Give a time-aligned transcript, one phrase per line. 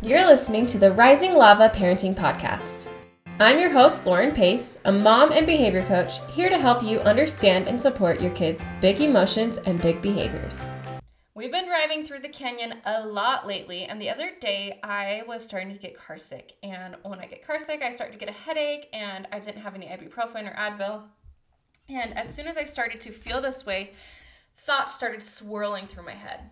[0.00, 2.88] You're listening to the Rising Lava Parenting Podcast.
[3.40, 7.66] I'm your host, Lauren Pace, a mom and behavior coach, here to help you understand
[7.66, 10.62] and support your kids' big emotions and big behaviors.
[11.34, 15.44] We've been driving through the canyon a lot lately, and the other day I was
[15.44, 16.52] starting to get carsick.
[16.62, 19.74] And when I get carsick, I start to get a headache, and I didn't have
[19.74, 21.02] any ibuprofen or Advil.
[21.88, 23.94] And as soon as I started to feel this way,
[24.54, 26.50] thoughts started swirling through my head.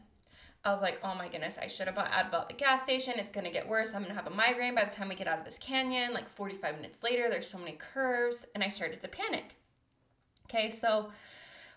[0.66, 3.14] I was like, oh my goodness, I should have bought Advil at the gas station.
[3.18, 3.94] It's gonna get worse.
[3.94, 6.12] I'm gonna have a migraine by the time we get out of this canyon.
[6.12, 9.54] Like 45 minutes later, there's so many curves, and I started to panic.
[10.48, 11.12] Okay, so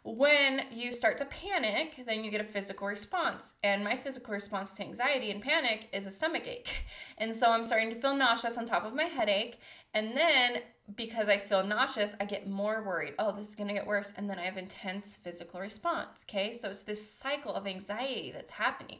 [0.03, 3.53] when you start to panic, then you get a physical response.
[3.63, 6.69] And my physical response to anxiety and panic is a stomach ache.
[7.19, 9.59] And so I'm starting to feel nauseous on top of my headache.
[9.93, 10.61] And then
[10.95, 13.13] because I feel nauseous, I get more worried.
[13.19, 14.13] Oh, this is going to get worse.
[14.17, 16.25] And then I have intense physical response.
[16.29, 16.51] Okay.
[16.51, 18.99] So it's this cycle of anxiety that's happening.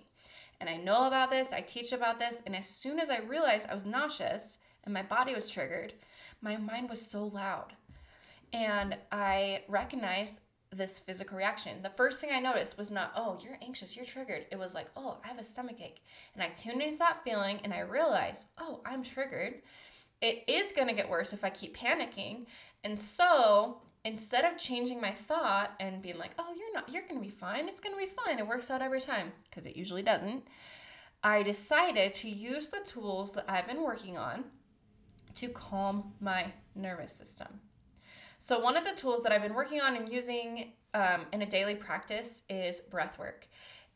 [0.60, 2.44] And I know about this, I teach about this.
[2.46, 5.94] And as soon as I realized I was nauseous and my body was triggered,
[6.42, 7.74] my mind was so loud.
[8.52, 11.82] And I recognized this physical reaction.
[11.82, 14.46] The first thing I noticed was not, oh, you're anxious, you're triggered.
[14.52, 16.04] It was like, oh, I have a stomach ache.
[16.34, 19.62] And I tuned into that feeling and I realized, oh, I'm triggered.
[20.22, 22.46] It is going to get worse if I keep panicking.
[22.84, 27.22] And so instead of changing my thought and being like, oh, you're not, you're going
[27.22, 29.76] to be fine, it's going to be fine, it works out every time, because it
[29.76, 30.44] usually doesn't,
[31.24, 34.46] I decided to use the tools that I've been working on
[35.36, 37.60] to calm my nervous system.
[38.40, 41.46] So, one of the tools that I've been working on and using um, in a
[41.46, 43.48] daily practice is breath work.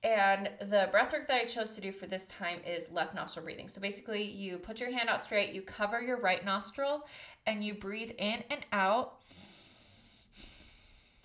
[0.03, 3.45] And the breath work that I chose to do for this time is left nostril
[3.45, 3.69] breathing.
[3.69, 7.07] So basically, you put your hand out straight, you cover your right nostril,
[7.45, 9.21] and you breathe in and out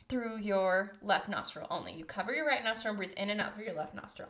[0.08, 1.92] through your left nostril only.
[1.92, 4.28] You cover your right nostril and breathe in and out through your left nostril.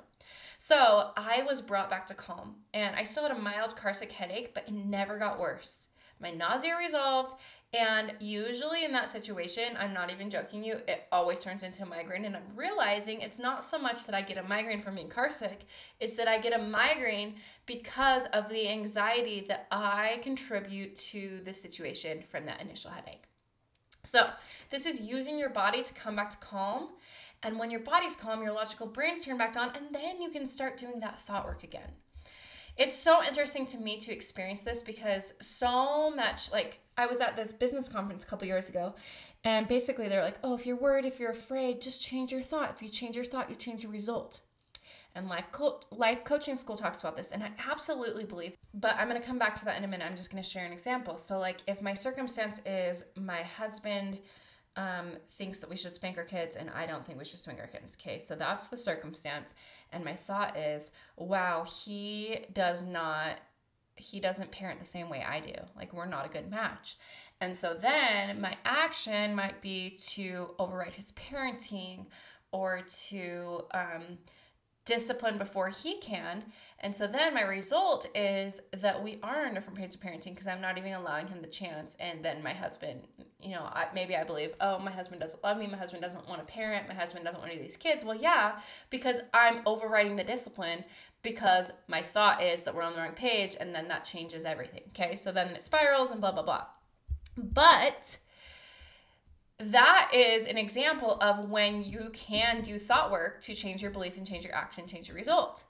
[0.59, 4.55] So I was brought back to calm, and I still had a mild carsick headache,
[4.55, 5.89] but it never got worse.
[6.21, 7.37] My nausea resolved,
[7.75, 11.87] and usually in that situation, I'm not even joking you, it always turns into a
[11.87, 12.25] migraine.
[12.25, 15.67] And I'm realizing it's not so much that I get a migraine from being carsick,
[16.01, 17.37] it's that I get a migraine
[17.67, 23.25] because of the anxiety that I contribute to the situation from that initial headache.
[24.03, 24.31] So,
[24.71, 26.91] this is using your body to come back to calm.
[27.43, 30.47] And when your body's calm, your logical brain's turned back on, and then you can
[30.47, 31.91] start doing that thought work again.
[32.79, 37.37] It's so interesting to me to experience this because so much, like, I was at
[37.37, 38.95] this business conference a couple years ago,
[39.45, 42.71] and basically they're like, oh, if you're worried, if you're afraid, just change your thought.
[42.75, 44.41] If you change your thought, you change your result.
[45.15, 48.57] And life co- life coaching school talks about this, and I absolutely believe.
[48.75, 50.05] But I'm gonna come back to that in a minute.
[50.05, 51.17] I'm just gonna share an example.
[51.19, 54.19] So, like, if my circumstance is my husband
[54.77, 57.59] um, thinks that we should spank our kids, and I don't think we should spank
[57.59, 57.97] our kids.
[58.01, 59.55] Okay, so that's the circumstance,
[59.93, 63.41] and my thought is, wow, he does not
[63.99, 65.55] he doesn't parent the same way I do.
[65.77, 66.97] Like we're not a good match.
[67.41, 72.07] And so then my action might be to override his parenting
[72.53, 74.19] or to um,
[74.89, 76.43] discipline before he can.
[76.81, 80.47] And so then my result is that we are on different page of parenting because
[80.47, 81.95] I'm not even allowing him the chance.
[82.01, 83.03] And then my husband,
[83.39, 85.67] you know, I, maybe I believe, oh, my husband doesn't love me.
[85.67, 86.89] My husband doesn't want to parent.
[86.89, 88.03] My husband doesn't want to these kids.
[88.03, 90.85] Well, yeah, because I'm overriding the discipline
[91.23, 94.85] because my thought is that we're on the wrong page and then that changes everything.
[94.89, 95.17] Okay.
[95.17, 96.65] So then it spirals and blah, blah, blah.
[97.37, 98.17] But
[99.59, 104.17] that is an example of when you can do thought work to change your belief
[104.17, 105.65] and change your action, change your result.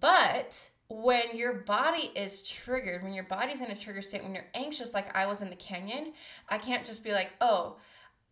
[0.00, 4.48] But when your body is triggered, when your body's in a trigger state, when you're
[4.54, 6.12] anxious, like I was in the canyon,
[6.48, 7.76] I can't just be like, oh,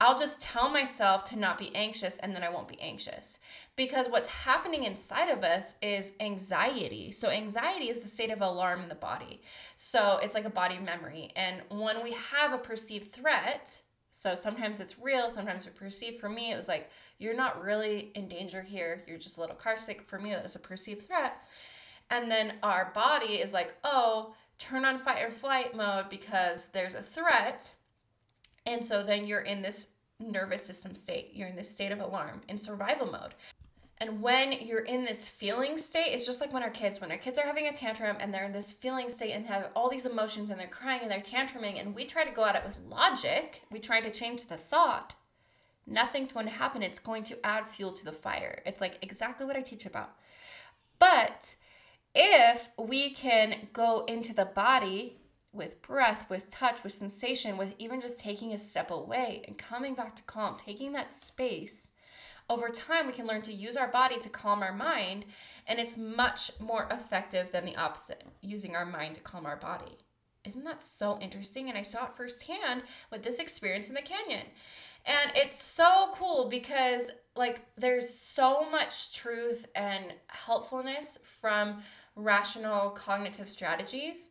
[0.03, 3.39] I'll just tell myself to not be anxious and then I won't be anxious.
[3.77, 7.12] Because what's happening inside of us is anxiety.
[7.12, 9.43] So, anxiety is the state of alarm in the body.
[9.77, 11.33] So, it's like a body memory.
[11.37, 13.79] And when we have a perceived threat,
[14.10, 16.21] so sometimes it's real, sometimes it's perceived.
[16.21, 19.04] For me, it was like, you're not really in danger here.
[19.06, 20.03] You're just a little car sick.
[20.03, 21.37] For me, that was a perceived threat.
[22.10, 26.94] And then our body is like, oh, turn on fight or flight mode because there's
[26.94, 27.73] a threat
[28.67, 29.88] and so then you're in this
[30.19, 31.31] nervous system state.
[31.35, 33.35] You're in this state of alarm in survival mode.
[34.00, 37.19] And when you're in this feeling state, it's just like when our kids, when our
[37.19, 40.06] kids are having a tantrum and they're in this feeling state and have all these
[40.06, 42.79] emotions and they're crying and they're tantruming, and we try to go at it with
[42.88, 45.14] logic, we try to change the thought,
[45.87, 46.82] nothing's going to happen.
[46.82, 48.62] It's going to add fuel to the fire.
[48.64, 50.17] It's like exactly what I teach about.
[50.99, 51.56] But
[52.14, 55.19] if we can go into the body
[55.52, 59.94] with breath, with touch, with sensation, with even just taking a step away and coming
[59.94, 61.91] back to calm, taking that space,
[62.50, 65.25] over time we can learn to use our body to calm our mind
[65.67, 69.97] and it's much more effective than the opposite using our mind to calm our body.
[70.44, 71.69] Isn't that so interesting?
[71.69, 74.47] And i saw it firsthand with this experience in the canyon.
[75.06, 81.82] And it's so cool because like there's so much truth and helpfulness from
[82.17, 84.31] rational cognitive strategies.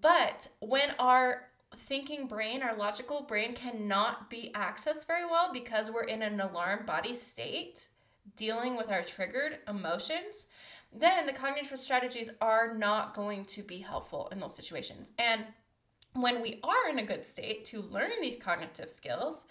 [0.00, 6.04] But when our thinking brain, our logical brain cannot be accessed very well because we're
[6.04, 7.88] in an alarm body state
[8.36, 10.46] dealing with our triggered emotions,
[10.92, 15.12] then the cognitive strategies are not going to be helpful in those situations.
[15.18, 15.44] And
[16.14, 19.44] when we are in a good state to learn these cognitive skills,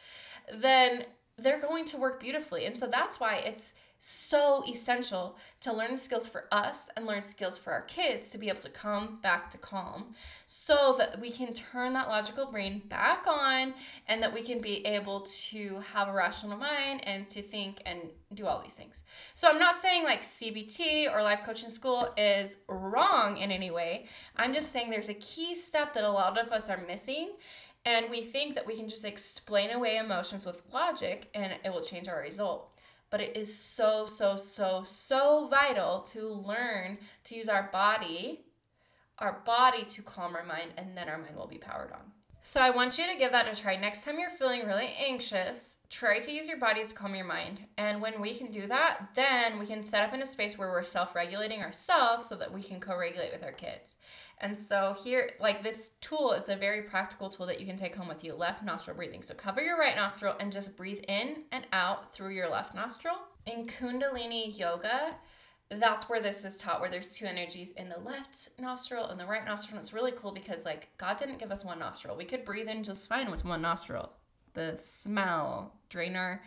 [0.53, 1.05] then
[1.37, 2.65] they're going to work beautifully.
[2.65, 7.57] And so that's why it's so essential to learn skills for us and learn skills
[7.57, 10.15] for our kids to be able to come back to calm
[10.47, 13.73] so that we can turn that logical brain back on
[14.07, 17.99] and that we can be able to have a rational mind and to think and
[18.33, 19.03] do all these things.
[19.35, 24.07] So I'm not saying like CBT or life coaching school is wrong in any way.
[24.37, 27.31] I'm just saying there's a key step that a lot of us are missing
[27.83, 31.81] and we think that we can just explain away emotions with logic and it will
[31.81, 32.73] change our result
[33.09, 38.45] but it is so, so, so, so vital to learn to use our body,
[39.17, 42.11] our body to calm our mind, and then our mind will be powered on.
[42.41, 43.75] So I want you to give that a try.
[43.75, 47.59] Next time you're feeling really anxious, try to use your body to calm your mind.
[47.77, 50.69] And when we can do that, then we can set up in a space where
[50.69, 53.97] we're self-regulating ourselves so that we can co-regulate with our kids.
[54.39, 57.95] And so here, like this tool is a very practical tool that you can take
[57.95, 58.33] home with you.
[58.33, 59.21] Left nostril breathing.
[59.21, 63.15] So cover your right nostril and just breathe in and out through your left nostril.
[63.45, 65.15] In Kundalini yoga,
[65.69, 69.25] that's where this is taught where there's two energies in the left nostril and the
[69.25, 69.77] right nostril.
[69.77, 72.15] And it's really cool because like god didn't give us one nostril.
[72.15, 74.11] We could breathe in just fine with one nostril.
[74.53, 76.41] The smell drain our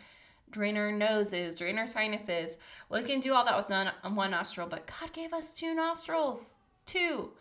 [0.51, 2.57] drain our noses drain our sinuses.
[2.89, 6.57] We can do all that with none, one nostril but god gave us two nostrils.
[6.85, 7.31] Two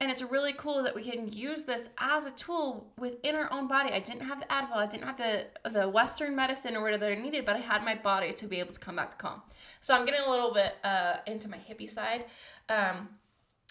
[0.00, 3.68] and it's really cool that we can use this as a tool within our own
[3.68, 3.92] body.
[3.92, 7.14] I didn't have the Advil, I didn't have the the Western medicine or whatever I
[7.14, 9.42] needed, but I had my body to be able to come back to calm.
[9.80, 12.24] So I'm getting a little bit uh, into my hippie side,
[12.68, 13.08] um,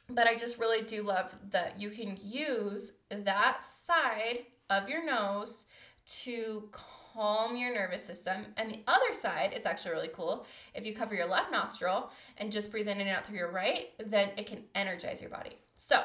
[0.09, 5.65] but I just really do love that you can use that side of your nose
[6.05, 8.47] to calm your nervous system.
[8.57, 10.45] And the other side is actually really cool.
[10.73, 13.89] If you cover your left nostril and just breathe in and out through your right,
[14.03, 15.57] then it can energize your body.
[15.85, 16.01] So,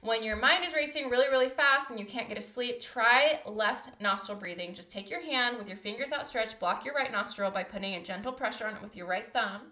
[0.00, 3.38] when your mind is racing really, really fast and you can't get to sleep, try
[3.46, 4.74] left nostril breathing.
[4.74, 8.02] Just take your hand with your fingers outstretched, block your right nostril by putting a
[8.02, 9.68] gentle pressure on it with your right thumb.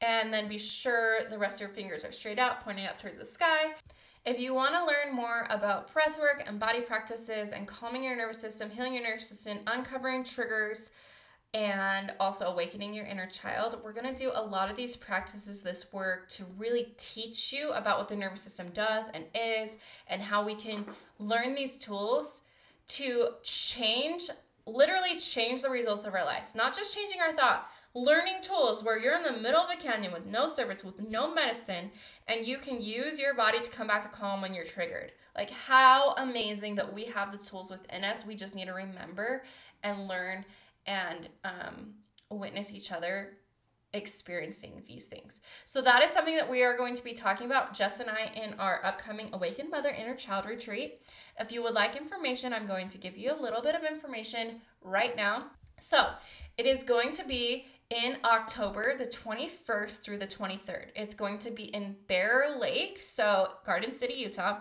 [0.00, 3.18] And then be sure the rest of your fingers are straight out, pointing up towards
[3.18, 3.72] the sky.
[4.24, 8.14] If you want to learn more about breath work and body practices and calming your
[8.14, 10.92] nervous system, healing your nervous system, uncovering triggers,
[11.54, 15.62] and also awakening your inner child, we're going to do a lot of these practices,
[15.62, 19.78] this work to really teach you about what the nervous system does and is,
[20.08, 20.84] and how we can
[21.20, 22.42] learn these tools
[22.88, 24.30] to change,
[24.66, 26.56] literally change the results of our lives.
[26.56, 30.12] Not just changing our thought, learning tools where you're in the middle of a canyon
[30.12, 31.92] with no service, with no medicine,
[32.26, 35.12] and you can use your body to come back to calm when you're triggered.
[35.36, 38.26] Like, how amazing that we have the tools within us.
[38.26, 39.44] We just need to remember
[39.84, 40.44] and learn
[40.86, 41.94] and um,
[42.30, 43.38] witness each other
[43.94, 45.40] experiencing these things.
[45.64, 48.32] So that is something that we are going to be talking about, Jess and I,
[48.34, 51.00] in our upcoming Awakened Mother Inner Child Retreat.
[51.38, 54.60] If you would like information, I'm going to give you a little bit of information
[54.82, 55.46] right now.
[55.78, 56.08] So
[56.58, 60.86] it is going to be in October, the 21st through the 23rd.
[60.96, 64.58] It's going to be in Bear Lake, so Garden City, Utah.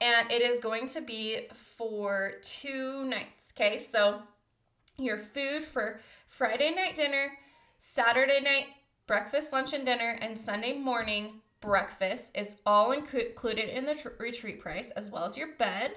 [0.00, 3.54] And it is going to be for two nights.
[3.56, 4.20] Okay, so
[4.98, 7.32] your food for Friday night dinner,
[7.78, 8.66] Saturday night
[9.06, 14.60] breakfast, lunch, and dinner, and Sunday morning breakfast is all included in the tr- retreat
[14.60, 15.92] price, as well as your bed,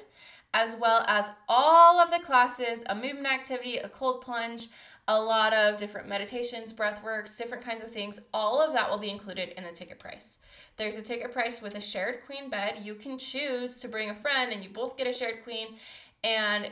[0.53, 4.67] as well as all of the classes, a movement activity, a cold plunge,
[5.07, 8.19] a lot of different meditations, breath works, different kinds of things.
[8.31, 10.37] All of that will be included in the ticket price.
[10.77, 12.79] There's a ticket price with a shared queen bed.
[12.83, 15.77] You can choose to bring a friend and you both get a shared queen
[16.23, 16.71] and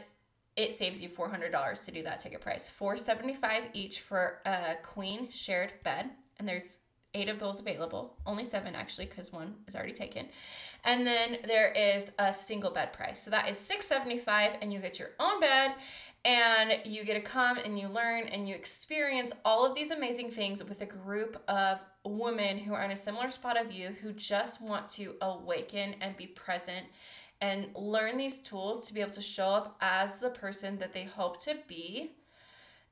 [0.58, 2.68] it saves you $400 to do that ticket price.
[2.70, 6.10] 475 each for a queen shared bed
[6.40, 6.80] and there's
[7.14, 8.18] eight of those available.
[8.26, 10.28] Only seven actually because one is already taken.
[10.84, 13.22] And then there is a single bed price.
[13.22, 15.74] So that is 675 and you get your own bed
[16.26, 20.32] and you get to come and you learn and you experience all of these amazing
[20.32, 24.12] things with a group of women who are in a similar spot of you who
[24.14, 26.86] just want to awaken and be present
[27.42, 31.04] and learn these tools to be able to show up as the person that they
[31.04, 32.12] hope to be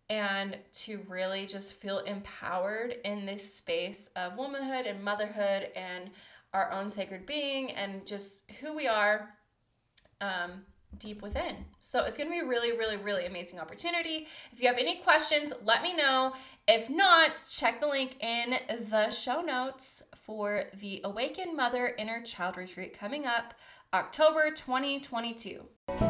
[0.09, 6.11] and to really just feel empowered in this space of womanhood and motherhood and
[6.53, 9.29] our own sacred being and just who we are
[10.21, 10.63] um,
[10.99, 11.55] deep within.
[11.81, 14.27] So it's going to be a really, really, really amazing opportunity.
[14.51, 16.33] If you have any questions, let me know.
[16.67, 18.57] If not, check the link in
[18.89, 23.53] the show notes for the Awaken Mother Inner Child Retreat coming up
[23.93, 25.61] October 2022.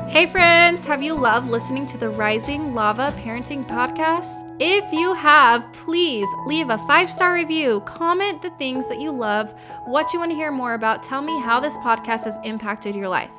[0.07, 4.55] Hey friends, have you loved listening to the Rising Lava Parenting Podcast?
[4.59, 9.53] If you have, please leave a five star review, comment the things that you love,
[9.85, 13.09] what you want to hear more about, tell me how this podcast has impacted your
[13.09, 13.31] life.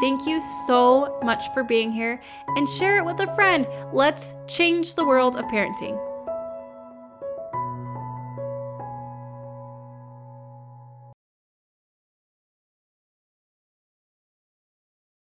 [0.00, 2.22] Thank you so much for being here
[2.56, 3.66] and share it with a friend.
[3.92, 5.98] Let's change the world of parenting.